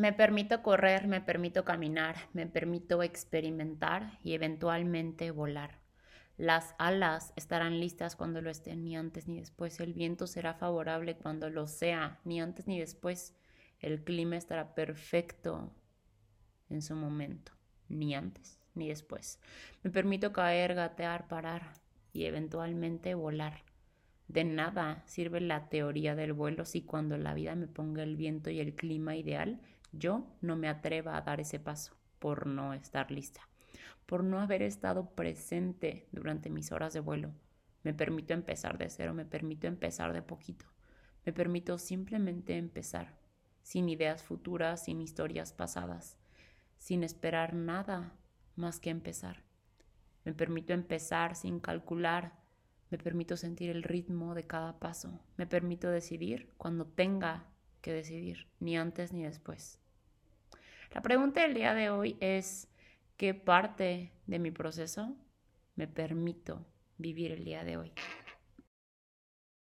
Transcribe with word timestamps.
Me 0.00 0.14
permito 0.14 0.62
correr, 0.62 1.06
me 1.08 1.20
permito 1.20 1.62
caminar, 1.62 2.16
me 2.32 2.46
permito 2.46 3.02
experimentar 3.02 4.18
y 4.22 4.32
eventualmente 4.32 5.30
volar. 5.30 5.78
Las 6.38 6.74
alas 6.78 7.34
estarán 7.36 7.80
listas 7.80 8.16
cuando 8.16 8.40
lo 8.40 8.48
estén, 8.48 8.82
ni 8.82 8.96
antes 8.96 9.28
ni 9.28 9.38
después. 9.38 9.78
El 9.78 9.92
viento 9.92 10.26
será 10.26 10.54
favorable 10.54 11.16
cuando 11.16 11.50
lo 11.50 11.66
sea, 11.66 12.18
ni 12.24 12.40
antes 12.40 12.66
ni 12.66 12.80
después. 12.80 13.36
El 13.78 14.02
clima 14.02 14.38
estará 14.38 14.74
perfecto 14.74 15.70
en 16.70 16.80
su 16.80 16.94
momento, 16.94 17.52
ni 17.90 18.14
antes 18.14 18.58
ni 18.74 18.88
después. 18.88 19.38
Me 19.82 19.90
permito 19.90 20.32
caer, 20.32 20.74
gatear, 20.74 21.28
parar 21.28 21.74
y 22.14 22.24
eventualmente 22.24 23.12
volar. 23.12 23.64
De 24.28 24.44
nada 24.44 25.02
sirve 25.04 25.42
la 25.42 25.68
teoría 25.68 26.14
del 26.14 26.32
vuelo 26.32 26.64
si 26.64 26.80
cuando 26.80 27.18
la 27.18 27.34
vida 27.34 27.54
me 27.54 27.66
ponga 27.66 28.02
el 28.02 28.16
viento 28.16 28.48
y 28.48 28.60
el 28.60 28.74
clima 28.74 29.14
ideal, 29.14 29.60
yo 29.92 30.26
no 30.40 30.56
me 30.56 30.68
atreva 30.68 31.16
a 31.16 31.22
dar 31.22 31.40
ese 31.40 31.58
paso 31.58 31.96
por 32.18 32.46
no 32.46 32.74
estar 32.74 33.10
lista 33.10 33.50
por 34.10 34.24
no 34.24 34.40
haber 34.40 34.62
estado 34.62 35.10
presente 35.10 36.08
durante 36.10 36.50
mis 36.50 36.72
horas 36.72 36.92
de 36.92 36.98
vuelo. 36.98 37.30
Me 37.84 37.94
permito 37.94 38.34
empezar 38.34 38.76
de 38.76 38.90
cero, 38.90 39.14
me 39.14 39.24
permito 39.24 39.68
empezar 39.68 40.12
de 40.12 40.20
poquito, 40.20 40.66
me 41.24 41.32
permito 41.32 41.78
simplemente 41.78 42.56
empezar, 42.56 43.16
sin 43.62 43.88
ideas 43.88 44.24
futuras, 44.24 44.82
sin 44.82 45.00
historias 45.00 45.52
pasadas, 45.52 46.18
sin 46.76 47.04
esperar 47.04 47.54
nada 47.54 48.12
más 48.56 48.80
que 48.80 48.90
empezar. 48.90 49.44
Me 50.24 50.34
permito 50.34 50.72
empezar 50.72 51.36
sin 51.36 51.60
calcular, 51.60 52.32
me 52.90 52.98
permito 52.98 53.36
sentir 53.36 53.70
el 53.70 53.84
ritmo 53.84 54.34
de 54.34 54.42
cada 54.42 54.80
paso, 54.80 55.20
me 55.36 55.46
permito 55.46 55.88
decidir 55.88 56.52
cuando 56.56 56.84
tenga 56.84 57.46
que 57.80 57.92
decidir, 57.92 58.46
ni 58.58 58.76
antes 58.76 59.12
ni 59.12 59.22
después. 59.22 59.78
La 60.92 61.02
pregunta 61.02 61.42
del 61.42 61.54
día 61.54 61.74
de 61.74 61.90
hoy 61.90 62.16
es, 62.20 62.68
qué 63.16 63.34
parte 63.34 64.12
de 64.26 64.38
mi 64.38 64.50
proceso 64.50 65.14
me 65.76 65.86
permito 65.86 66.66
vivir 66.98 67.32
el 67.32 67.44
día 67.44 67.64
de 67.64 67.76
hoy. 67.76 67.92